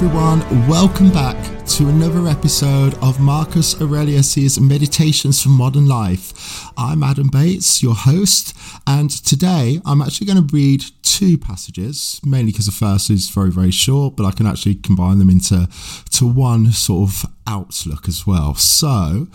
everyone. 0.00 0.68
Welcome 0.68 1.10
back 1.10 1.66
to 1.66 1.88
another 1.88 2.28
episode 2.28 2.94
of 3.02 3.18
Marcus 3.18 3.80
Aurelius' 3.82 4.60
Meditations 4.60 5.42
for 5.42 5.48
Modern 5.48 5.88
Life. 5.88 6.70
I'm 6.76 7.02
Adam 7.02 7.26
Bates, 7.26 7.82
your 7.82 7.96
host, 7.96 8.56
and 8.86 9.10
today 9.10 9.80
I'm 9.84 10.00
actually 10.00 10.28
going 10.28 10.46
to 10.46 10.54
read 10.54 10.84
two 11.02 11.36
passages, 11.36 12.20
mainly 12.24 12.52
because 12.52 12.66
the 12.66 12.70
first 12.70 13.10
is 13.10 13.28
very, 13.28 13.50
very 13.50 13.72
short, 13.72 14.14
but 14.14 14.24
I 14.24 14.30
can 14.30 14.46
actually 14.46 14.76
combine 14.76 15.18
them 15.18 15.30
into 15.30 15.68
to 16.10 16.26
one 16.28 16.70
sort 16.70 17.10
of 17.10 17.26
outlook 17.48 18.06
as 18.06 18.24
well. 18.24 18.54
So, 18.54 19.26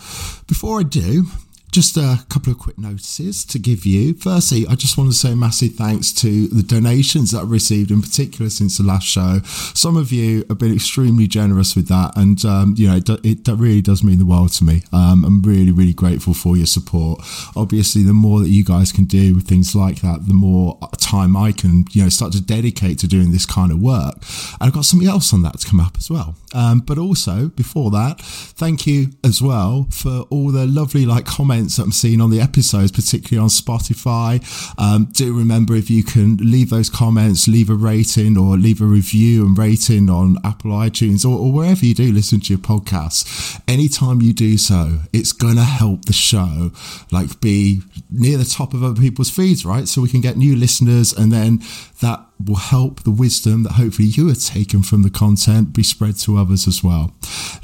before 0.46 0.80
I 0.80 0.84
do, 0.84 1.26
just 1.74 1.96
a 1.96 2.24
couple 2.28 2.52
of 2.52 2.58
quick 2.60 2.78
notices 2.78 3.44
to 3.44 3.58
give 3.58 3.84
you. 3.84 4.14
Firstly, 4.14 4.64
I 4.70 4.76
just 4.76 4.96
want 4.96 5.10
to 5.10 5.16
say 5.16 5.34
massive 5.34 5.72
thanks 5.72 6.12
to 6.12 6.46
the 6.46 6.62
donations 6.62 7.32
that 7.32 7.40
I've 7.40 7.50
received, 7.50 7.90
in 7.90 8.00
particular 8.00 8.48
since 8.48 8.78
the 8.78 8.84
last 8.84 9.08
show. 9.08 9.40
Some 9.74 9.96
of 9.96 10.12
you 10.12 10.44
have 10.48 10.58
been 10.58 10.72
extremely 10.72 11.26
generous 11.26 11.74
with 11.74 11.88
that, 11.88 12.16
and 12.16 12.44
um, 12.44 12.74
you 12.78 12.88
know 12.88 12.98
it, 12.98 13.08
it, 13.24 13.48
really 13.48 13.82
does 13.82 14.04
mean 14.04 14.20
the 14.20 14.24
world 14.24 14.52
to 14.52 14.64
me. 14.64 14.82
Um, 14.92 15.24
I'm 15.24 15.42
really, 15.42 15.72
really 15.72 15.92
grateful 15.92 16.32
for 16.32 16.56
your 16.56 16.66
support. 16.66 17.20
Obviously, 17.56 18.04
the 18.04 18.14
more 18.14 18.38
that 18.38 18.50
you 18.50 18.64
guys 18.64 18.92
can 18.92 19.06
do 19.06 19.34
with 19.34 19.48
things 19.48 19.74
like 19.74 20.00
that, 20.02 20.28
the 20.28 20.34
more 20.34 20.78
time 20.98 21.36
I 21.36 21.50
can 21.50 21.86
you 21.90 22.04
know 22.04 22.08
start 22.08 22.32
to 22.34 22.40
dedicate 22.40 23.00
to 23.00 23.08
doing 23.08 23.32
this 23.32 23.46
kind 23.46 23.72
of 23.72 23.80
work. 23.80 24.14
And 24.60 24.68
I've 24.68 24.72
got 24.72 24.84
something 24.84 25.08
else 25.08 25.34
on 25.34 25.42
that 25.42 25.58
to 25.58 25.68
come 25.68 25.80
up 25.80 25.96
as 25.98 26.08
well. 26.08 26.36
Um, 26.54 26.78
but 26.78 26.98
also 26.98 27.48
before 27.48 27.90
that, 27.90 28.20
thank 28.20 28.86
you 28.86 29.08
as 29.24 29.42
well 29.42 29.88
for 29.90 30.20
all 30.30 30.52
the 30.52 30.68
lovely 30.68 31.04
like 31.04 31.26
comments 31.26 31.63
comments 31.64 31.76
that 31.76 31.84
I'm 31.84 31.92
seeing 31.92 32.20
on 32.20 32.30
the 32.30 32.40
episodes, 32.40 32.92
particularly 32.92 33.42
on 33.42 33.48
Spotify. 33.48 34.42
Um, 34.78 35.08
do 35.12 35.32
remember 35.32 35.74
if 35.74 35.90
you 35.90 36.04
can 36.04 36.36
leave 36.36 36.68
those 36.70 36.90
comments, 36.90 37.48
leave 37.48 37.70
a 37.70 37.74
rating 37.74 38.36
or 38.36 38.56
leave 38.56 38.82
a 38.82 38.84
review 38.84 39.46
and 39.46 39.56
rating 39.56 40.10
on 40.10 40.36
Apple 40.44 40.72
iTunes 40.72 41.24
or, 41.24 41.38
or 41.38 41.52
wherever 41.52 41.84
you 41.84 41.94
do 41.94 42.12
listen 42.12 42.40
to 42.40 42.52
your 42.52 42.58
podcasts. 42.58 43.60
Anytime 43.66 44.20
you 44.20 44.32
do 44.32 44.58
so, 44.58 45.00
it's 45.12 45.32
going 45.32 45.56
to 45.56 45.64
help 45.64 46.04
the 46.04 46.12
show 46.12 46.70
like 47.10 47.40
be 47.40 47.80
near 48.10 48.36
the 48.36 48.44
top 48.44 48.74
of 48.74 48.82
other 48.84 49.00
people's 49.00 49.30
feeds, 49.30 49.64
right? 49.64 49.88
So 49.88 50.02
we 50.02 50.08
can 50.08 50.20
get 50.20 50.36
new 50.36 50.56
listeners 50.56 51.12
and 51.12 51.32
then 51.32 51.60
that 52.00 52.26
will 52.44 52.56
help 52.56 53.02
the 53.02 53.10
wisdom 53.10 53.62
that 53.62 53.72
hopefully 53.72 54.08
you 54.08 54.28
have 54.28 54.42
taken 54.42 54.82
from 54.82 55.02
the 55.02 55.10
content 55.10 55.72
be 55.72 55.82
spread 55.82 56.16
to 56.18 56.36
others 56.36 56.66
as 56.66 56.82
well. 56.82 57.14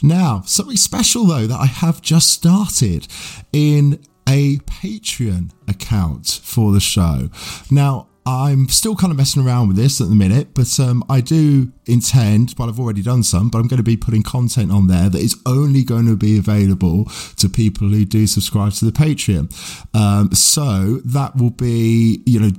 Now, 0.03 0.42
something 0.47 0.77
special 0.77 1.25
though 1.27 1.47
that 1.47 1.59
I 1.59 1.67
have 1.67 2.00
just 2.00 2.28
started 2.28 3.09
in 3.53 4.00
a 4.28 4.59
Patreon 4.59 5.50
account 5.67 6.41
for 6.42 6.72
the 6.72 6.81
show. 6.81 7.31
Now, 7.70 8.06
I'm 8.27 8.69
still 8.69 8.95
kind 8.95 9.11
of 9.11 9.17
messing 9.17 9.45
around 9.45 9.69
with 9.69 9.77
this 9.77 10.00
at 10.00 10.09
the 10.09 10.14
minute, 10.14 10.55
but 10.55 10.78
um, 10.78 11.03
I 11.09 11.20
do 11.20 11.72
intend, 11.87 12.55
well, 12.56 12.69
I've 12.69 12.78
already 12.78 13.03
done 13.03 13.22
some, 13.22 13.48
but 13.48 13.59
I'm 13.59 13.67
going 13.67 13.78
to 13.78 13.83
be 13.83 13.97
putting 13.97 14.22
content 14.22 14.70
on 14.70 14.87
there 14.87 15.09
that 15.09 15.20
is 15.20 15.41
only 15.47 15.83
going 15.83 16.06
to 16.06 16.17
be 16.17 16.39
available 16.39 17.06
to 17.39 17.48
people 17.48 17.89
who 17.89 18.05
do 18.05 18.27
subscribe 18.27 18.72
to 18.75 18.84
the 18.84 18.92
Patreon. 18.92 19.50
Um, 19.97 20.33
so 20.33 21.00
that 21.05 21.37
will 21.37 21.50
be, 21.50 22.22
you 22.27 22.39
know, 22.39 22.50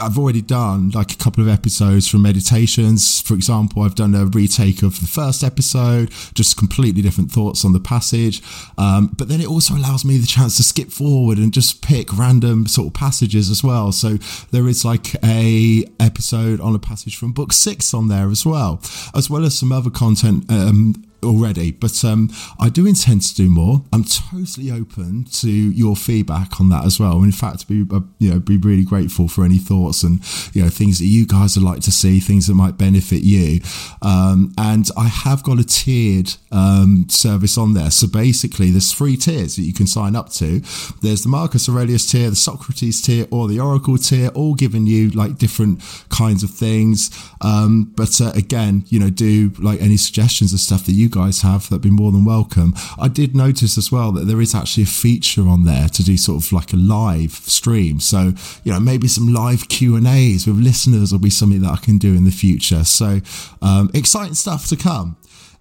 I've 0.00 0.18
already 0.18 0.42
done 0.42 0.90
like 0.90 1.12
a 1.12 1.16
couple 1.16 1.42
of 1.42 1.48
episodes 1.48 2.08
from 2.08 2.22
meditations. 2.22 3.20
For 3.20 3.34
example, 3.34 3.82
I've 3.82 3.94
done 3.94 4.14
a 4.14 4.26
retake 4.26 4.82
of 4.82 5.00
the 5.00 5.06
first 5.06 5.44
episode, 5.44 6.10
just 6.34 6.56
completely 6.56 7.00
different 7.00 7.30
thoughts 7.30 7.64
on 7.64 7.72
the 7.72 7.80
passage. 7.80 8.42
Um, 8.76 9.14
but 9.16 9.28
then 9.28 9.40
it 9.40 9.48
also 9.48 9.74
allows 9.74 10.04
me 10.04 10.18
the 10.18 10.26
chance 10.26 10.56
to 10.56 10.64
skip 10.64 10.90
forward 10.90 11.38
and 11.38 11.52
just 11.52 11.80
pick 11.80 12.12
random 12.16 12.66
sort 12.66 12.88
of 12.88 12.94
passages 12.94 13.50
as 13.50 13.62
well. 13.62 13.92
So 13.92 14.18
there 14.50 14.66
is 14.66 14.84
like 14.84 15.14
a 15.24 15.84
episode 16.00 16.60
on 16.60 16.74
a 16.74 16.80
passage 16.80 17.16
from 17.16 17.32
book 17.32 17.52
six 17.52 17.94
on 17.94 18.08
there 18.08 18.30
as 18.30 18.44
well, 18.44 18.80
as 19.14 19.30
well 19.30 19.44
as 19.44 19.56
some 19.56 19.70
other 19.70 19.90
content. 19.90 20.50
Um, 20.50 21.04
already, 21.24 21.72
but 21.72 22.04
um, 22.04 22.30
I 22.60 22.68
do 22.68 22.86
intend 22.86 23.22
to 23.22 23.34
do 23.34 23.50
more. 23.50 23.82
I'm 23.92 24.04
totally 24.04 24.70
open 24.70 25.24
to 25.24 25.50
your 25.50 25.96
feedback 25.96 26.60
on 26.60 26.68
that 26.70 26.84
as 26.84 27.00
well. 27.00 27.16
And 27.16 27.24
In 27.24 27.32
fact, 27.32 27.66
be 27.68 27.86
uh, 27.90 28.00
you 28.18 28.30
know 28.30 28.40
be 28.40 28.56
really 28.56 28.84
grateful 28.84 29.28
for 29.28 29.44
any 29.44 29.58
thoughts 29.58 30.02
and 30.02 30.20
you 30.54 30.62
know 30.62 30.68
things 30.68 30.98
that 30.98 31.06
you 31.06 31.26
guys 31.26 31.56
would 31.56 31.64
like 31.64 31.80
to 31.82 31.92
see, 31.92 32.20
things 32.20 32.46
that 32.46 32.54
might 32.54 32.78
benefit 32.78 33.22
you. 33.22 33.60
Um, 34.02 34.52
and 34.58 34.88
I 34.96 35.08
have 35.08 35.42
got 35.42 35.58
a 35.58 35.64
tiered 35.64 36.34
um, 36.52 37.06
service 37.08 37.58
on 37.58 37.74
there. 37.74 37.90
So 37.90 38.06
basically, 38.06 38.70
there's 38.70 38.92
three 38.92 39.16
tiers 39.16 39.56
that 39.56 39.62
you 39.62 39.72
can 39.72 39.86
sign 39.86 40.16
up 40.16 40.30
to. 40.32 40.60
There's 41.02 41.22
the 41.22 41.28
Marcus 41.28 41.68
Aurelius 41.68 42.10
tier, 42.10 42.30
the 42.30 42.36
Socrates 42.36 43.00
tier, 43.02 43.26
or 43.30 43.48
the 43.48 43.60
Oracle 43.60 43.98
tier, 43.98 44.28
all 44.28 44.54
giving 44.54 44.86
you 44.86 45.10
like 45.10 45.38
different 45.38 45.82
kinds 46.08 46.42
of 46.42 46.50
things. 46.50 47.10
Um, 47.40 47.92
but 47.96 48.20
uh, 48.20 48.32
again, 48.34 48.84
you 48.88 48.98
know, 48.98 49.10
do 49.10 49.50
like 49.58 49.80
any 49.80 49.96
suggestions 49.96 50.52
of 50.52 50.60
stuff 50.60 50.86
that 50.86 50.92
you 50.92 51.08
guys 51.14 51.42
have, 51.42 51.68
that'd 51.68 51.80
be 51.80 51.90
more 51.90 52.12
than 52.12 52.24
welcome. 52.24 52.74
I 52.98 53.08
did 53.08 53.36
notice 53.36 53.78
as 53.78 53.92
well 53.92 54.10
that 54.12 54.26
there 54.26 54.40
is 54.40 54.54
actually 54.54 54.82
a 54.82 54.86
feature 55.04 55.46
on 55.48 55.64
there 55.64 55.88
to 55.88 56.02
do 56.02 56.16
sort 56.16 56.42
of 56.42 56.52
like 56.52 56.72
a 56.72 56.76
live 56.76 57.32
stream. 57.32 58.00
So, 58.00 58.32
you 58.64 58.72
know, 58.72 58.80
maybe 58.80 59.08
some 59.08 59.32
live 59.32 59.68
Q 59.68 59.96
and 59.96 60.06
A's 60.06 60.46
with 60.46 60.56
listeners 60.56 61.12
will 61.12 61.20
be 61.20 61.30
something 61.30 61.62
that 61.62 61.70
I 61.70 61.76
can 61.76 61.98
do 61.98 62.14
in 62.14 62.24
the 62.24 62.30
future. 62.32 62.84
So, 62.84 63.20
um, 63.62 63.90
exciting 63.94 64.34
stuff 64.34 64.66
to 64.68 64.76
come. 64.76 65.16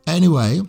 Anyway, 0.08 0.62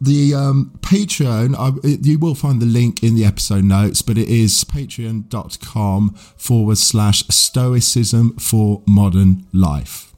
the 0.00 0.34
um, 0.34 0.72
Patreon, 0.80 1.54
I, 1.58 1.72
you 2.02 2.18
will 2.18 2.34
find 2.34 2.60
the 2.60 2.66
link 2.66 3.02
in 3.02 3.14
the 3.14 3.24
episode 3.24 3.64
notes, 3.64 4.02
but 4.02 4.18
it 4.18 4.28
is 4.28 4.64
patreon.com 4.64 6.10
forward 6.36 6.78
slash 6.78 7.26
stoicism 7.28 8.36
for 8.36 8.82
modern 8.86 9.46
life. 9.52 10.12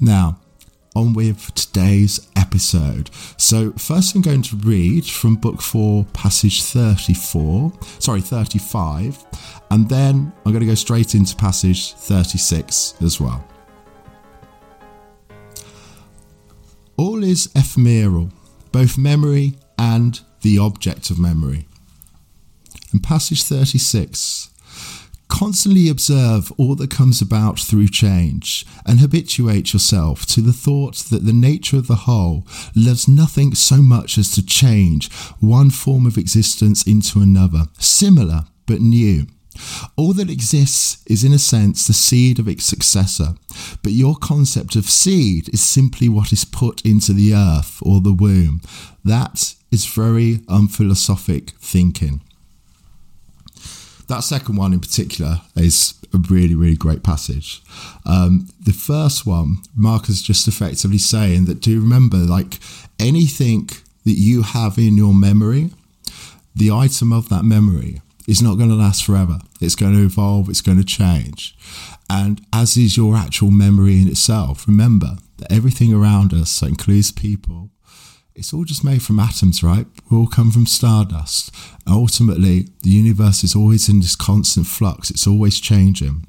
Now, 0.00 0.38
on 0.94 1.12
with 1.12 1.54
today's 1.54 2.26
episode. 2.46 3.10
So, 3.36 3.72
first, 3.72 4.14
I'm 4.14 4.22
going 4.22 4.42
to 4.42 4.56
read 4.56 5.04
from 5.04 5.36
book 5.36 5.60
four, 5.60 6.04
passage 6.12 6.62
34, 6.62 7.72
sorry, 7.98 8.20
35, 8.20 9.24
and 9.70 9.88
then 9.88 10.32
I'm 10.44 10.52
going 10.52 10.60
to 10.60 10.66
go 10.66 10.74
straight 10.74 11.14
into 11.14 11.34
passage 11.36 11.94
36 11.94 12.94
as 13.02 13.20
well. 13.20 13.44
All 16.96 17.22
is 17.22 17.50
ephemeral, 17.54 18.30
both 18.72 18.96
memory 18.96 19.54
and 19.78 20.20
the 20.42 20.58
object 20.58 21.10
of 21.10 21.18
memory. 21.18 21.66
In 22.92 23.00
passage 23.00 23.42
36, 23.42 24.50
Constantly 25.28 25.88
observe 25.88 26.52
all 26.52 26.76
that 26.76 26.90
comes 26.90 27.20
about 27.20 27.58
through 27.58 27.88
change 27.88 28.64
and 28.84 29.00
habituate 29.00 29.72
yourself 29.72 30.24
to 30.26 30.40
the 30.40 30.52
thought 30.52 30.96
that 31.10 31.24
the 31.24 31.32
nature 31.32 31.76
of 31.76 31.88
the 31.88 32.06
whole 32.06 32.46
loves 32.74 33.08
nothing 33.08 33.54
so 33.54 33.82
much 33.82 34.18
as 34.18 34.30
to 34.30 34.44
change 34.44 35.12
one 35.40 35.70
form 35.70 36.06
of 36.06 36.16
existence 36.16 36.86
into 36.86 37.20
another, 37.20 37.64
similar 37.78 38.44
but 38.66 38.80
new. 38.80 39.26
All 39.96 40.12
that 40.12 40.30
exists 40.30 41.02
is, 41.06 41.24
in 41.24 41.32
a 41.32 41.38
sense, 41.38 41.86
the 41.86 41.92
seed 41.92 42.38
of 42.38 42.46
its 42.46 42.64
successor, 42.64 43.34
but 43.82 43.92
your 43.92 44.14
concept 44.16 44.76
of 44.76 44.88
seed 44.88 45.48
is 45.52 45.62
simply 45.62 46.08
what 46.08 46.32
is 46.32 46.44
put 46.44 46.82
into 46.82 47.12
the 47.12 47.34
earth 47.34 47.78
or 47.82 48.00
the 48.00 48.12
womb. 48.12 48.60
That 49.04 49.54
is 49.70 49.86
very 49.86 50.40
unphilosophic 50.48 51.50
thinking 51.58 52.20
that 54.08 54.20
second 54.20 54.56
one 54.56 54.72
in 54.72 54.80
particular 54.80 55.40
is 55.56 55.94
a 56.14 56.18
really, 56.30 56.54
really 56.54 56.76
great 56.76 57.02
passage. 57.02 57.62
Um, 58.04 58.48
the 58.60 58.72
first 58.72 59.26
one, 59.26 59.58
Mark 59.74 60.08
is 60.08 60.22
just 60.22 60.46
effectively 60.46 60.98
saying 60.98 61.46
that 61.46 61.60
do 61.60 61.70
you 61.70 61.80
remember, 61.80 62.18
like 62.18 62.58
anything 62.98 63.68
that 64.04 64.12
you 64.12 64.42
have 64.42 64.78
in 64.78 64.96
your 64.96 65.14
memory, 65.14 65.70
the 66.54 66.70
item 66.70 67.12
of 67.12 67.28
that 67.28 67.44
memory 67.44 68.00
is 68.26 68.42
not 68.42 68.56
going 68.56 68.70
to 68.70 68.76
last 68.76 69.04
forever. 69.04 69.38
It's 69.60 69.74
going 69.74 69.94
to 69.94 70.04
evolve, 70.04 70.48
it's 70.48 70.60
going 70.60 70.78
to 70.78 70.84
change. 70.84 71.56
And 72.08 72.40
as 72.52 72.76
is 72.76 72.96
your 72.96 73.16
actual 73.16 73.50
memory 73.50 74.00
in 74.00 74.08
itself, 74.08 74.66
remember 74.66 75.18
that 75.38 75.52
everything 75.52 75.92
around 75.92 76.32
us, 76.32 76.50
so 76.50 76.66
includes 76.66 77.12
people, 77.12 77.70
it's 78.36 78.52
all 78.52 78.64
just 78.64 78.84
made 78.84 79.02
from 79.02 79.18
atoms, 79.18 79.62
right? 79.62 79.86
We 80.10 80.16
all 80.18 80.26
come 80.26 80.50
from 80.50 80.66
stardust. 80.66 81.50
Ultimately, 81.86 82.68
the 82.82 82.90
universe 82.90 83.42
is 83.42 83.56
always 83.56 83.88
in 83.88 84.00
this 84.00 84.14
constant 84.14 84.66
flux. 84.66 85.10
It's 85.10 85.26
always 85.26 85.58
changing. 85.58 86.26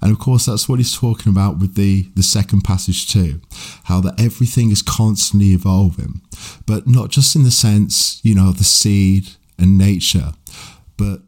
And 0.00 0.10
of 0.10 0.18
course, 0.18 0.46
that's 0.46 0.68
what 0.68 0.78
he's 0.78 0.96
talking 0.96 1.30
about 1.30 1.58
with 1.58 1.74
the, 1.74 2.08
the 2.14 2.22
second 2.22 2.62
passage 2.62 3.08
too. 3.08 3.42
How 3.84 4.00
that 4.00 4.18
everything 4.18 4.70
is 4.70 4.80
constantly 4.80 5.48
evolving. 5.50 6.22
But 6.66 6.86
not 6.86 7.10
just 7.10 7.36
in 7.36 7.44
the 7.44 7.50
sense, 7.50 8.20
you 8.24 8.34
know, 8.34 8.52
the 8.52 8.64
seed 8.64 9.32
and 9.58 9.76
nature, 9.76 10.32
but 10.96 11.20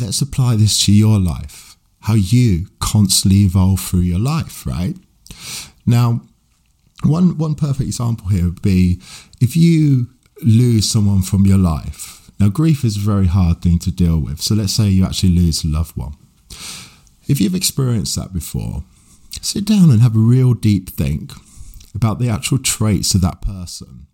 let's 0.00 0.22
apply 0.22 0.56
this 0.56 0.84
to 0.86 0.92
your 0.92 1.18
life. 1.18 1.76
How 2.00 2.14
you 2.14 2.68
constantly 2.78 3.40
evolve 3.40 3.80
through 3.80 4.00
your 4.00 4.18
life, 4.18 4.64
right? 4.64 4.96
Now, 5.84 6.22
one 7.04 7.36
one 7.38 7.54
perfect 7.54 7.88
example 7.88 8.28
here 8.28 8.44
would 8.44 8.62
be 8.62 9.00
if 9.40 9.56
you 9.56 10.08
lose 10.42 10.90
someone 10.90 11.22
from 11.22 11.46
your 11.46 11.58
life. 11.58 12.30
Now, 12.38 12.48
grief 12.48 12.84
is 12.84 12.96
a 12.96 13.00
very 13.00 13.26
hard 13.26 13.62
thing 13.62 13.78
to 13.80 13.90
deal 13.90 14.18
with. 14.18 14.42
So 14.42 14.54
let's 14.54 14.74
say 14.74 14.88
you 14.88 15.04
actually 15.06 15.30
lose 15.30 15.64
a 15.64 15.68
loved 15.68 15.96
one. 15.96 16.16
If 17.28 17.40
you've 17.40 17.54
experienced 17.54 18.14
that 18.16 18.32
before, 18.32 18.84
sit 19.40 19.64
down 19.64 19.90
and 19.90 20.02
have 20.02 20.14
a 20.14 20.20
real 20.20 20.52
deep 20.54 20.90
think 20.90 21.32
about 21.94 22.18
the 22.18 22.28
actual 22.28 22.58
traits 22.58 23.14
of 23.14 23.22
that 23.22 23.40
person 23.40 24.06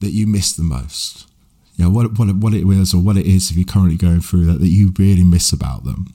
that 0.00 0.10
you 0.10 0.26
miss 0.26 0.52
the 0.54 0.62
most. 0.62 1.26
You 1.76 1.84
know, 1.84 1.90
what, 1.90 2.18
what, 2.18 2.34
what 2.36 2.54
it 2.54 2.68
is 2.68 2.92
or 2.92 2.98
what 2.98 3.16
it 3.16 3.26
is 3.26 3.50
if 3.50 3.56
you're 3.56 3.64
currently 3.64 3.96
going 3.96 4.20
through 4.20 4.44
that 4.46 4.60
that 4.60 4.68
you 4.68 4.92
really 4.98 5.24
miss 5.24 5.52
about 5.52 5.84
them. 5.84 6.06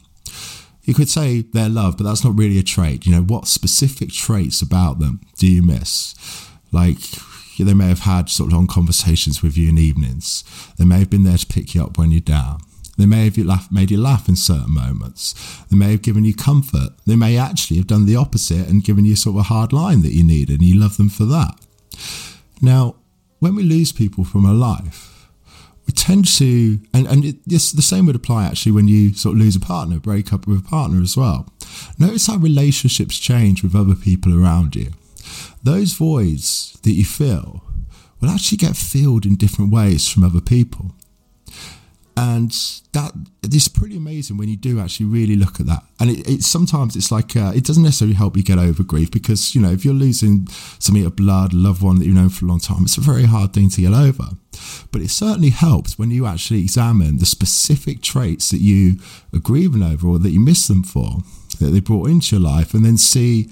You 0.84 0.94
could 0.94 1.10
say 1.10 1.42
they're 1.42 1.70
loved, 1.70 1.98
but 1.98 2.04
that's 2.04 2.24
not 2.24 2.38
really 2.38 2.60
a 2.60 2.64
trait. 2.64 3.06
You 3.06 3.14
know, 3.14 3.22
what 3.22 3.48
specific 3.48 4.12
traits 4.12 4.62
about 4.62 5.00
them 5.00 5.22
do 5.38 5.48
you 5.48 5.62
miss? 5.62 6.14
Like, 6.72 7.00
they 7.58 7.74
may 7.74 7.88
have 7.88 8.00
had 8.00 8.30
sort 8.30 8.50
of 8.50 8.54
long 8.54 8.68
conversations 8.68 9.42
with 9.42 9.56
you 9.58 9.70
in 9.70 9.78
evenings. 9.78 10.44
They 10.78 10.86
may 10.86 11.00
have 11.00 11.10
been 11.10 11.24
there 11.24 11.38
to 11.38 11.46
pick 11.46 11.74
you 11.74 11.84
up 11.84 11.98
when 11.98 12.12
you're 12.12 12.20
down. 12.20 12.60
They 12.98 13.06
may 13.06 13.30
have 13.30 13.72
made 13.72 13.92
you 13.92 14.00
laugh 14.00 14.28
in 14.28 14.36
certain 14.36 14.74
moments. 14.74 15.34
They 15.72 15.78
may 15.78 15.92
have 15.92 16.02
given 16.02 16.26
you 16.26 16.36
comfort. 16.36 16.90
They 17.08 17.16
may 17.16 17.38
actually 17.38 17.78
have 17.78 17.88
done 17.88 18.06
the 18.06 18.16
opposite 18.16 18.68
and 18.68 18.84
given 18.84 19.06
you 19.06 19.16
sort 19.16 19.36
of 19.36 19.40
a 19.40 19.44
hard 19.44 19.72
line 19.72 20.02
that 20.02 20.14
you 20.14 20.24
needed, 20.24 20.60
and 20.60 20.68
you 20.68 20.80
love 20.80 20.98
them 20.98 21.10
for 21.10 21.26
that. 21.26 21.58
Now, 22.62 22.96
when 23.40 23.56
we 23.56 23.64
lose 23.64 23.92
people 23.92 24.26
from 24.26 24.46
our 24.46 24.54
life, 24.54 25.13
tend 26.04 26.28
to, 26.28 26.80
and, 26.94 27.08
and 27.08 27.24
it, 27.24 27.46
the 27.46 27.60
same 27.60 28.06
would 28.06 28.16
apply 28.16 28.44
actually 28.44 28.74
when 28.74 28.90
you 28.90 29.14
sort 29.14 29.36
of 29.36 29.40
lose 29.40 29.56
a 29.56 29.60
partner, 29.62 30.02
break 30.02 30.34
up 30.34 30.46
with 30.46 30.60
a 30.60 30.70
partner 30.70 31.02
as 31.02 31.16
well. 31.16 31.48
Notice 31.98 32.28
how 32.28 32.36
relationships 32.36 33.18
change 33.18 33.64
with 33.64 33.74
other 33.74 33.96
people 33.96 34.38
around 34.38 34.76
you. 34.76 34.92
Those 35.64 35.94
voids 35.94 36.78
that 36.84 36.92
you 36.92 37.06
feel 37.06 37.64
will 38.20 38.30
actually 38.30 38.58
get 38.58 38.76
filled 38.76 39.26
in 39.26 39.38
different 39.38 39.72
ways 39.72 40.10
from 40.10 40.26
other 40.26 40.42
people 40.42 40.94
and 42.16 42.52
that 42.92 43.12
is 43.44 43.68
pretty 43.68 43.98
amazing 43.98 44.38
when 44.38 44.48
you 44.48 44.56
do 44.56 44.80
actually 44.80 45.08
really 45.08 45.36
look 45.36 45.60
at 45.60 45.66
that. 45.66 45.84
And 46.00 46.12
it, 46.12 46.28
it 46.30 46.44
sometimes 46.44 46.96
it's 46.96 47.12
like 47.12 47.36
uh, 47.36 47.52
it 47.56 47.64
doesn't 47.64 47.82
necessarily 47.82 48.16
help 48.16 48.38
you 48.38 48.44
get 48.44 48.60
over 48.60 48.84
grief 48.84 49.10
because 49.10 49.56
you 49.56 49.62
know 49.62 49.72
if 49.72 49.84
you're 49.84 49.94
losing 49.96 50.48
somebody 50.80 51.06
of 51.06 51.16
blood 51.16 51.54
loved 51.54 51.82
one 51.82 51.98
that 52.00 52.06
you've 52.06 52.16
known 52.16 52.30
for 52.30 52.46
a 52.46 52.48
long 52.48 52.60
time 52.60 52.84
it's 52.84 52.98
a 52.98 53.02
very 53.02 53.26
hard 53.26 53.54
thing 53.54 53.70
to 53.70 53.82
get 53.82 53.94
over. 53.94 54.30
But 54.92 55.02
it 55.02 55.10
certainly 55.10 55.50
helps 55.50 55.98
when 55.98 56.12
you 56.12 56.28
actually 56.28 56.60
examine 56.60 57.18
the 57.18 57.26
specific 57.26 58.02
traits 58.02 58.52
that 58.52 58.62
you 58.62 58.98
are 59.34 59.40
grieving 59.40 59.82
over 59.82 60.08
or 60.08 60.20
that 60.20 60.30
you 60.30 60.40
miss 60.40 60.68
them 60.68 60.84
for 60.84 61.18
that 61.60 61.68
they 61.68 61.80
brought 61.80 62.10
into 62.10 62.36
your 62.36 62.44
life 62.44 62.74
and 62.74 62.86
then 62.86 62.98
see 62.98 63.50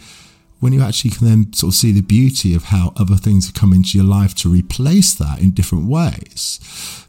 when 0.61 0.71
you 0.71 0.81
actually 0.81 1.11
can 1.11 1.27
then 1.27 1.51
sort 1.53 1.73
of 1.73 1.75
see 1.75 1.91
the 1.91 2.01
beauty 2.01 2.55
of 2.55 2.65
how 2.65 2.93
other 2.95 3.15
things 3.15 3.47
have 3.47 3.55
come 3.55 3.73
into 3.73 3.97
your 3.97 4.07
life 4.07 4.33
to 4.35 4.47
replace 4.47 5.13
that 5.15 5.41
in 5.41 5.51
different 5.51 5.87
ways 5.87 6.59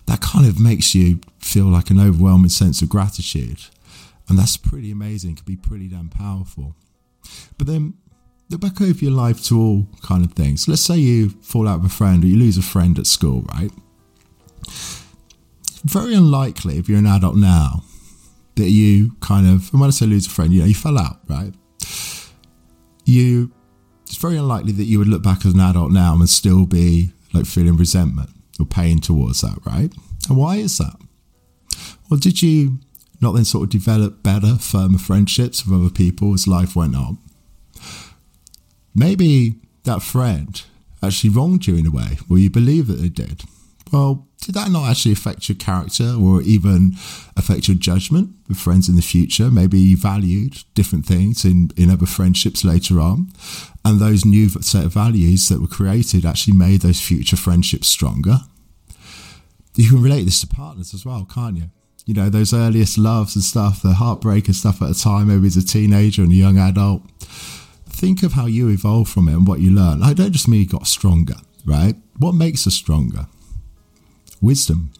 that 0.06 0.20
kind 0.20 0.46
of 0.46 0.58
makes 0.58 0.94
you 0.94 1.20
feel 1.38 1.66
like 1.66 1.90
an 1.90 2.00
overwhelming 2.00 2.48
sense 2.48 2.82
of 2.82 2.88
gratitude. 2.88 3.60
And 4.28 4.38
that's 4.38 4.56
pretty 4.56 4.90
amazing, 4.90 5.36
can 5.36 5.44
be 5.44 5.56
pretty 5.56 5.88
damn 5.88 6.08
powerful. 6.08 6.74
But 7.58 7.66
then 7.66 7.94
look 8.50 8.60
back 8.60 8.80
over 8.80 8.98
your 8.98 9.12
life 9.12 9.42
to 9.44 9.60
all 9.60 9.86
kind 10.02 10.24
of 10.24 10.32
things. 10.32 10.66
Let's 10.66 10.82
say 10.82 10.96
you 10.96 11.30
fall 11.42 11.68
out 11.68 11.82
with 11.82 11.92
a 11.92 11.94
friend 11.94 12.24
or 12.24 12.26
you 12.26 12.36
lose 12.36 12.58
a 12.58 12.62
friend 12.62 12.98
at 12.98 13.06
school, 13.06 13.42
right? 13.54 13.70
Very 15.84 16.14
unlikely 16.14 16.78
if 16.78 16.88
you're 16.88 16.98
an 16.98 17.06
adult 17.06 17.36
now 17.36 17.82
that 18.56 18.70
you 18.70 19.12
kind 19.20 19.46
of, 19.46 19.70
and 19.72 19.80
when 19.80 19.88
I 19.88 19.92
say 19.92 20.06
lose 20.06 20.26
a 20.26 20.30
friend, 20.30 20.52
you 20.52 20.60
know, 20.60 20.66
you 20.66 20.74
fell 20.74 20.98
out, 20.98 21.20
right? 21.28 21.52
You, 23.04 23.50
it's 24.06 24.16
very 24.16 24.36
unlikely 24.36 24.72
that 24.72 24.84
you 24.84 24.98
would 24.98 25.08
look 25.08 25.22
back 25.22 25.44
as 25.44 25.54
an 25.54 25.60
adult 25.60 25.92
now 25.92 26.14
and 26.14 26.28
still 26.28 26.66
be 26.66 27.12
like 27.32 27.46
feeling 27.46 27.76
resentment 27.76 28.30
or 28.60 28.66
pain 28.66 29.00
towards 29.00 29.40
that, 29.40 29.58
right? 29.64 29.92
And 30.28 30.36
why 30.38 30.56
is 30.56 30.78
that? 30.78 30.96
Well, 32.10 32.20
did 32.20 32.42
you 32.42 32.78
not 33.20 33.32
then 33.32 33.44
sort 33.44 33.64
of 33.64 33.70
develop 33.70 34.22
better, 34.22 34.56
firmer 34.56 34.98
friendships 34.98 35.64
with 35.64 35.80
other 35.80 35.90
people 35.90 36.34
as 36.34 36.46
life 36.46 36.76
went 36.76 36.96
on? 36.96 37.18
Maybe 38.94 39.56
that 39.84 40.02
friend 40.02 40.62
actually 41.02 41.30
wronged 41.30 41.66
you 41.66 41.76
in 41.76 41.86
a 41.86 41.90
way, 41.90 42.18
or 42.30 42.38
you 42.38 42.50
believe 42.50 42.86
that 42.88 42.94
they 42.94 43.08
did. 43.08 43.42
Well, 43.92 44.28
did 44.42 44.54
that 44.54 44.70
not 44.70 44.90
actually 44.90 45.12
affect 45.12 45.48
your 45.48 45.56
character 45.56 46.14
or 46.20 46.42
even 46.42 46.92
affect 47.36 47.68
your 47.68 47.76
judgment 47.76 48.30
with 48.48 48.58
friends 48.58 48.88
in 48.88 48.96
the 48.96 49.02
future? 49.02 49.50
Maybe 49.50 49.78
you 49.78 49.96
valued 49.96 50.62
different 50.74 51.06
things 51.06 51.44
in, 51.44 51.70
in 51.76 51.90
other 51.90 52.06
friendships 52.06 52.64
later 52.64 53.00
on. 53.00 53.32
And 53.84 53.98
those 53.98 54.24
new 54.24 54.48
set 54.48 54.84
of 54.84 54.92
values 54.92 55.48
that 55.48 55.60
were 55.60 55.66
created 55.66 56.24
actually 56.24 56.56
made 56.56 56.82
those 56.82 57.00
future 57.00 57.36
friendships 57.36 57.88
stronger 57.88 58.40
you 59.74 59.90
can 59.90 60.02
relate 60.02 60.24
this 60.24 60.40
to 60.40 60.46
partners 60.46 60.92
as 60.94 61.04
well, 61.04 61.26
can't 61.32 61.56
you? 61.56 61.70
You 62.04 62.14
know, 62.14 62.28
those 62.28 62.52
earliest 62.52 62.98
loves 62.98 63.36
and 63.36 63.44
stuff, 63.44 63.82
the 63.82 63.94
heartbreak 63.94 64.46
and 64.46 64.56
stuff 64.56 64.82
at 64.82 64.90
a 64.90 64.94
time, 64.94 65.28
maybe 65.28 65.46
as 65.46 65.56
a 65.56 65.64
teenager 65.64 66.22
and 66.22 66.32
a 66.32 66.36
young 66.36 66.58
adult. 66.58 67.02
Think 67.88 68.22
of 68.22 68.32
how 68.32 68.46
you 68.46 68.68
evolved 68.68 69.10
from 69.10 69.28
it 69.28 69.34
and 69.34 69.46
what 69.46 69.60
you 69.60 69.70
learned. 69.70 70.02
I 70.02 70.12
don't 70.12 70.32
just 70.32 70.48
mean 70.48 70.60
you 70.60 70.66
got 70.66 70.86
stronger, 70.86 71.36
right? 71.64 71.94
What 72.18 72.32
makes 72.32 72.66
us 72.66 72.74
stronger? 72.74 73.26
Wisdom. 74.42 74.90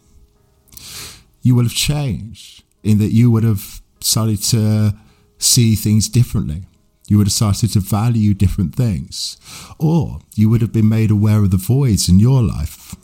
You 1.43 1.55
will 1.55 1.65
have 1.65 1.73
changed 1.73 2.63
in 2.83 2.99
that 2.99 3.13
you 3.13 3.31
would 3.31 3.45
have 3.45 3.83
started 4.01 4.43
to 4.45 4.95
see 5.39 5.75
things 5.75 6.09
differently. 6.09 6.63
You 7.09 7.19
would 7.19 7.27
have 7.27 7.33
started 7.33 7.73
to 7.73 7.81
value 7.81 8.33
different 8.33 8.75
things. 8.75 9.37
Or 9.79 10.21
you 10.35 10.49
would 10.49 10.63
have 10.63 10.73
been 10.73 10.89
made 10.89 11.11
aware 11.11 11.39
of 11.39 11.51
the 11.51 11.57
voids 11.57 12.09
in 12.09 12.21
your 12.21 12.43
life 12.43 12.95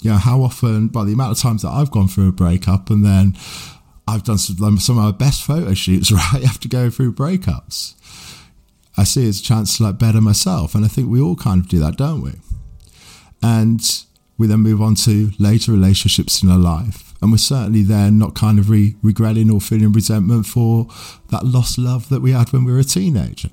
you 0.00 0.10
know, 0.10 0.16
how 0.16 0.42
often, 0.42 0.88
by 0.88 1.04
the 1.04 1.12
amount 1.12 1.32
of 1.32 1.42
times 1.42 1.62
that 1.62 1.70
I've 1.70 1.90
gone 1.90 2.08
through 2.08 2.28
a 2.28 2.32
breakup 2.32 2.90
and 2.90 3.04
then 3.04 3.36
I've 4.06 4.22
done 4.22 4.38
some, 4.38 4.78
some 4.78 4.98
of 4.98 5.04
my 5.04 5.10
best 5.10 5.44
photo 5.44 5.74
shoots 5.74 6.12
right 6.34 6.44
after 6.44 6.68
going 6.68 6.90
through 6.90 7.14
breakups. 7.14 7.94
I 8.96 9.04
see 9.04 9.24
it 9.26 9.28
as 9.28 9.40
a 9.40 9.42
chance 9.42 9.76
to 9.76 9.84
like 9.84 9.98
better 9.98 10.20
myself. 10.20 10.74
And 10.74 10.84
I 10.84 10.88
think 10.88 11.08
we 11.08 11.20
all 11.20 11.36
kind 11.36 11.62
of 11.62 11.68
do 11.68 11.78
that, 11.80 11.96
don't 11.96 12.22
we? 12.22 12.32
And 13.42 13.80
we 14.38 14.46
then 14.46 14.60
move 14.60 14.80
on 14.80 14.94
to 14.94 15.32
later 15.38 15.72
relationships 15.72 16.42
in 16.42 16.50
our 16.50 16.58
life. 16.58 17.12
And 17.20 17.32
we're 17.32 17.38
certainly 17.38 17.82
then 17.82 18.18
not 18.18 18.36
kind 18.36 18.60
of 18.60 18.70
re- 18.70 18.94
regretting 19.02 19.50
or 19.50 19.60
feeling 19.60 19.92
resentment 19.92 20.46
for 20.46 20.86
that 21.30 21.44
lost 21.44 21.76
love 21.76 22.08
that 22.08 22.22
we 22.22 22.30
had 22.30 22.52
when 22.52 22.64
we 22.64 22.72
were 22.72 22.78
a 22.78 22.84
teenager. 22.84 23.50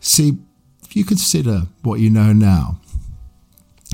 See, 0.00 0.38
if 0.82 0.96
you 0.96 1.04
consider 1.04 1.64
what 1.82 2.00
you 2.00 2.08
know 2.08 2.32
now, 2.32 2.80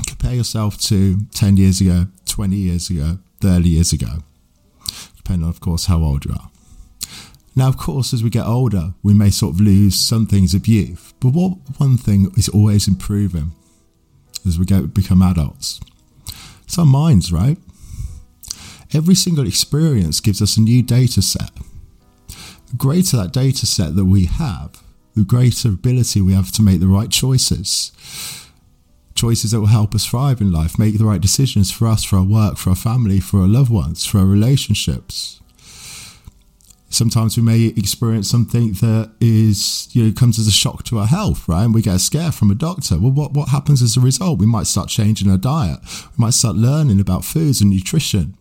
compare 0.07 0.33
yourself 0.33 0.79
to 0.83 1.19
10 1.33 1.57
years 1.57 1.81
ago, 1.81 2.07
20 2.25 2.55
years 2.55 2.89
ago, 2.89 3.19
30 3.41 3.67
years 3.67 3.91
ago, 3.91 4.23
depending 5.17 5.43
on, 5.43 5.49
of 5.49 5.59
course, 5.59 5.87
how 5.87 6.01
old 6.01 6.23
you 6.23 6.31
are. 6.31 6.49
Now, 7.57 7.67
of 7.67 7.77
course, 7.77 8.13
as 8.13 8.23
we 8.23 8.29
get 8.29 8.45
older, 8.45 8.93
we 9.03 9.13
may 9.13 9.31
sort 9.31 9.55
of 9.55 9.59
lose 9.59 9.99
some 9.99 10.25
things 10.25 10.53
of 10.53 10.67
youth, 10.67 11.13
but 11.19 11.29
what 11.29 11.57
one 11.77 11.97
thing 11.97 12.31
is 12.37 12.47
always 12.47 12.87
improving 12.87 13.51
as 14.45 14.59
we 14.59 14.65
get, 14.65 14.93
become 14.93 15.21
adults? 15.21 15.79
It's 16.63 16.77
our 16.77 16.85
minds, 16.85 17.31
right? 17.31 17.57
Every 18.93 19.15
single 19.15 19.47
experience 19.47 20.19
gives 20.19 20.41
us 20.41 20.57
a 20.57 20.61
new 20.61 20.81
data 20.81 21.21
set. 21.21 21.51
The 22.27 22.77
greater 22.77 23.17
that 23.17 23.33
data 23.33 23.65
set 23.65 23.95
that 23.95 24.05
we 24.05 24.25
have, 24.25 24.81
the 25.15 25.23
greater 25.23 25.69
ability 25.69 26.21
we 26.21 26.33
have 26.33 26.51
to 26.53 26.61
make 26.61 26.79
the 26.79 26.87
right 26.87 27.09
choices 27.09 27.91
choices 29.17 29.51
that 29.51 29.59
will 29.59 29.67
help 29.67 29.95
us 29.95 30.05
thrive 30.05 30.39
in 30.39 30.51
life, 30.51 30.79
make 30.79 30.97
the 30.97 31.05
right 31.05 31.19
decisions 31.19 31.71
for 31.71 31.87
us, 31.87 32.03
for 32.03 32.17
our 32.17 32.23
work, 32.23 32.55
for 32.57 32.69
our 32.69 32.75
family, 32.75 33.19
for 33.19 33.41
our 33.41 33.47
loved 33.47 33.71
ones, 33.71 34.05
for 34.05 34.19
our 34.19 34.25
relationships. 34.25 35.41
Sometimes 36.89 37.35
we 37.35 37.43
may 37.43 37.65
experience 37.65 38.29
something 38.29 38.71
that 38.73 39.11
is, 39.19 39.89
you 39.91 40.05
know, 40.05 40.11
comes 40.13 40.39
as 40.39 40.47
a 40.47 40.51
shock 40.51 40.83
to 40.85 40.99
our 40.99 41.05
health, 41.05 41.47
right? 41.47 41.63
And 41.63 41.73
we 41.73 41.81
get 41.81 41.95
a 41.95 41.99
scare 41.99 42.31
from 42.31 42.49
a 42.49 42.55
doctor. 42.55 42.97
Well, 42.97 43.11
what, 43.11 43.33
what 43.33 43.49
happens 43.49 43.81
as 43.81 43.97
a 43.97 43.99
result? 43.99 44.39
We 44.39 44.45
might 44.45 44.67
start 44.67 44.87
changing 44.87 45.29
our 45.29 45.37
diet. 45.37 45.79
We 45.83 46.23
might 46.23 46.33
start 46.33 46.55
learning 46.55 47.01
about 47.01 47.25
foods 47.25 47.59
and 47.59 47.69
nutrition, 47.69 48.37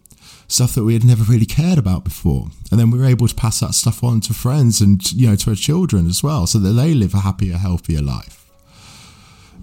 stuff 0.46 0.76
that 0.76 0.84
we 0.84 0.94
had 0.94 1.04
never 1.04 1.24
really 1.24 1.44
cared 1.44 1.76
about 1.76 2.04
before. 2.04 2.50
And 2.70 2.78
then 2.78 2.92
we 2.92 3.00
we're 3.00 3.06
able 3.06 3.26
to 3.26 3.34
pass 3.34 3.58
that 3.60 3.74
stuff 3.74 4.04
on 4.04 4.20
to 4.22 4.32
friends 4.32 4.80
and, 4.80 5.12
you 5.12 5.28
know, 5.28 5.36
to 5.36 5.50
our 5.50 5.56
children 5.56 6.06
as 6.06 6.22
well, 6.22 6.46
so 6.46 6.60
that 6.60 6.70
they 6.70 6.94
live 6.94 7.14
a 7.14 7.20
happier, 7.20 7.58
healthier 7.58 8.00
life. 8.00 8.48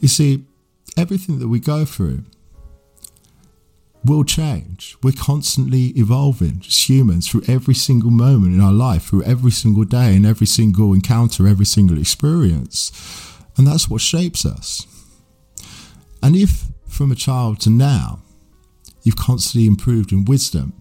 You 0.02 0.10
see, 0.10 0.44
everything 0.98 1.40
that 1.40 1.48
we 1.48 1.60
go 1.60 1.86
through 1.86 2.26
will 4.06 4.24
change. 4.24 4.98
We're 5.02 5.14
constantly 5.14 5.88
evolving 5.96 6.62
as 6.68 6.90
humans 6.90 7.30
through 7.30 7.44
every 7.48 7.76
single 7.76 8.12
moment 8.12 8.54
in 8.54 8.62
our 8.62 8.74
life, 8.74 9.06
through 9.06 9.24
every 9.24 9.52
single 9.52 9.86
day 9.86 10.16
and 10.16 10.26
every 10.26 10.48
single 10.48 10.94
encounter, 10.94 11.48
every 11.48 11.66
single 11.66 11.98
experience. 11.98 12.92
And 13.58 13.66
that's 13.66 13.90
what 13.90 14.02
shapes 14.02 14.46
us. 14.46 14.88
And 16.22 16.36
if 16.36 16.66
from 16.88 17.12
a 17.12 17.16
child 17.16 17.60
to 17.62 17.70
now, 17.70 18.20
you've 19.04 19.16
constantly 19.16 19.68
improved 19.68 20.12
in 20.12 20.26
wisdom, 20.26 20.74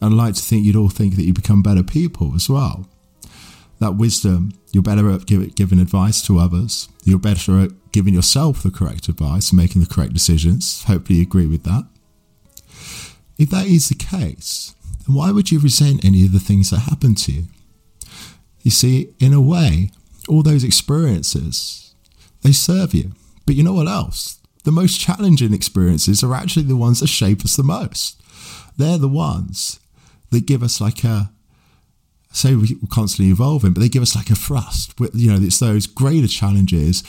and 0.00 0.12
I'd 0.12 0.16
like 0.16 0.34
to 0.34 0.42
think 0.42 0.64
you'd 0.64 0.76
all 0.76 0.90
think 0.90 1.16
that 1.16 1.24
you 1.24 1.32
become 1.32 1.62
better 1.62 1.82
people 1.82 2.34
as 2.34 2.48
well, 2.48 2.86
that 3.80 3.96
wisdom, 3.96 4.52
you're 4.72 4.82
better 4.82 5.10
at 5.10 5.26
giving 5.26 5.78
advice 5.78 6.20
to 6.26 6.38
others. 6.38 6.88
You're 7.04 7.18
better 7.18 7.60
at 7.60 7.70
giving 7.92 8.14
yourself 8.14 8.62
the 8.62 8.70
correct 8.70 9.08
advice 9.08 9.52
making 9.52 9.82
the 9.82 9.88
correct 9.88 10.12
decisions. 10.12 10.84
Hopefully, 10.84 11.18
you 11.18 11.22
agree 11.22 11.46
with 11.46 11.62
that. 11.64 11.84
If 13.38 13.50
that 13.50 13.66
is 13.66 13.88
the 13.88 13.94
case, 13.94 14.74
then 15.06 15.14
why 15.14 15.30
would 15.30 15.50
you 15.50 15.58
resent 15.58 16.04
any 16.04 16.24
of 16.24 16.32
the 16.32 16.40
things 16.40 16.70
that 16.70 16.80
happened 16.80 17.18
to 17.18 17.32
you? 17.32 17.44
You 18.62 18.70
see, 18.70 19.14
in 19.18 19.32
a 19.32 19.40
way, 19.40 19.90
all 20.28 20.42
those 20.42 20.64
experiences 20.64 21.84
they 22.44 22.52
serve 22.52 22.94
you. 22.94 23.12
But 23.46 23.56
you 23.56 23.62
know 23.62 23.72
what 23.72 23.88
else? 23.88 24.38
The 24.64 24.72
most 24.72 25.00
challenging 25.00 25.52
experiences 25.52 26.22
are 26.22 26.34
actually 26.34 26.66
the 26.66 26.76
ones 26.76 27.00
that 27.00 27.08
shape 27.08 27.42
us 27.44 27.56
the 27.56 27.62
most. 27.62 28.20
They're 28.76 28.98
the 28.98 29.08
ones 29.08 29.80
that 30.30 30.46
give 30.46 30.62
us 30.62 30.80
like 30.80 31.04
a, 31.04 31.30
say 32.32 32.54
we're 32.54 32.66
constantly 32.90 33.32
evolving, 33.32 33.72
but 33.72 33.80
they 33.80 33.88
give 33.88 34.02
us 34.02 34.14
like 34.14 34.30
a 34.30 34.34
thrust. 34.34 34.94
You 35.14 35.32
know, 35.32 35.38
it's 35.44 35.58
those 35.58 35.86
greater 35.86 36.28
challenges 36.28 37.02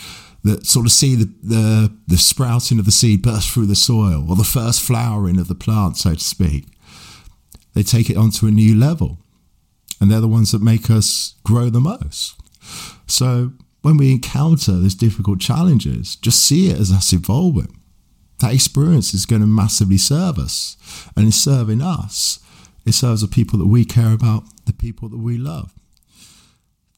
that 0.45 0.67
sort 0.67 0.85
of 0.85 0.91
see 0.91 1.15
the, 1.15 1.25
the, 1.41 1.97
the 2.07 2.17
sprouting 2.17 2.77
of 2.77 2.85
the 2.85 2.91
seed 2.91 3.23
burst 3.23 3.49
through 3.49 3.65
the 3.65 3.75
soil 3.75 4.23
or 4.29 4.35
the 4.35 4.43
first 4.43 4.79
flowering 4.79 5.39
of 5.39 5.47
the 5.47 5.55
plant, 5.55 5.97
so 5.97 6.13
to 6.13 6.19
speak. 6.19 6.67
They 7.73 7.81
take 7.81 8.11
it 8.11 8.15
onto 8.15 8.45
a 8.45 8.51
new 8.51 8.75
level. 8.75 9.17
And 9.99 10.11
they're 10.11 10.21
the 10.21 10.27
ones 10.27 10.51
that 10.51 10.61
make 10.61 10.89
us 10.89 11.33
grow 11.43 11.71
the 11.71 11.79
most. 11.79 12.39
So 13.07 13.53
when 13.81 13.97
we 13.97 14.11
encounter 14.11 14.73
these 14.73 14.93
difficult 14.93 15.39
challenges, 15.39 16.15
just 16.15 16.45
see 16.45 16.69
it 16.69 16.79
as 16.79 16.91
us 16.91 17.11
evolving. 17.11 17.79
That 18.39 18.53
experience 18.53 19.15
is 19.15 19.25
going 19.25 19.41
to 19.41 19.47
massively 19.47 19.97
serve 19.97 20.37
us. 20.37 20.77
And 21.15 21.25
in 21.25 21.31
serving 21.31 21.81
us, 21.81 22.39
it 22.85 22.93
serves 22.93 23.21
the 23.21 23.27
people 23.27 23.57
that 23.57 23.67
we 23.67 23.83
care 23.83 24.13
about, 24.13 24.43
the 24.65 24.73
people 24.73 25.09
that 25.09 25.17
we 25.17 25.37
love. 25.37 25.73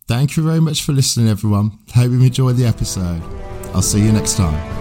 Thank 0.08 0.38
you 0.38 0.44
very 0.44 0.62
much 0.62 0.84
for 0.84 0.94
listening, 0.94 1.28
everyone. 1.28 1.78
Hope 1.94 2.12
you 2.12 2.22
enjoyed 2.22 2.56
the 2.56 2.66
episode. 2.66 3.22
I'll 3.74 3.82
see 3.82 4.02
you 4.02 4.12
next 4.14 4.38
time. 4.38 4.76